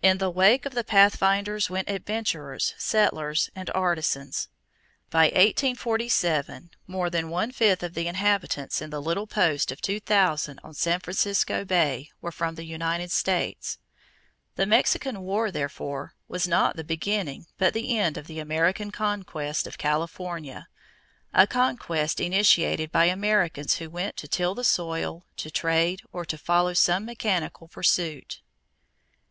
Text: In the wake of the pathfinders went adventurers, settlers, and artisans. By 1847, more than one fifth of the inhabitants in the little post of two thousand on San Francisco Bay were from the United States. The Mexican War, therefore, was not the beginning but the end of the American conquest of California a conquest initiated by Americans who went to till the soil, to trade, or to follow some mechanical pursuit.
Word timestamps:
In 0.00 0.16
the 0.16 0.30
wake 0.30 0.64
of 0.64 0.72
the 0.72 0.82
pathfinders 0.82 1.68
went 1.68 1.90
adventurers, 1.90 2.74
settlers, 2.78 3.50
and 3.54 3.68
artisans. 3.74 4.48
By 5.10 5.24
1847, 5.24 6.70
more 6.86 7.10
than 7.10 7.28
one 7.28 7.52
fifth 7.52 7.82
of 7.82 7.92
the 7.92 8.06
inhabitants 8.08 8.80
in 8.80 8.88
the 8.88 9.02
little 9.02 9.26
post 9.26 9.70
of 9.70 9.82
two 9.82 10.00
thousand 10.00 10.60
on 10.64 10.72
San 10.72 11.00
Francisco 11.00 11.66
Bay 11.66 12.08
were 12.22 12.32
from 12.32 12.54
the 12.54 12.64
United 12.64 13.12
States. 13.12 13.76
The 14.56 14.64
Mexican 14.64 15.20
War, 15.20 15.50
therefore, 15.50 16.14
was 16.26 16.48
not 16.48 16.76
the 16.76 16.82
beginning 16.82 17.44
but 17.58 17.74
the 17.74 17.98
end 17.98 18.16
of 18.16 18.28
the 18.28 18.38
American 18.40 18.90
conquest 18.90 19.66
of 19.66 19.76
California 19.76 20.68
a 21.34 21.46
conquest 21.46 22.18
initiated 22.18 22.90
by 22.90 23.04
Americans 23.04 23.74
who 23.76 23.90
went 23.90 24.16
to 24.16 24.26
till 24.26 24.54
the 24.54 24.64
soil, 24.64 25.26
to 25.36 25.50
trade, 25.50 26.00
or 26.14 26.24
to 26.24 26.38
follow 26.38 26.72
some 26.72 27.04
mechanical 27.04 27.68
pursuit. 27.68 28.40